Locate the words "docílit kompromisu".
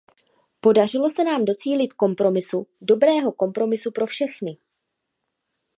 1.45-2.67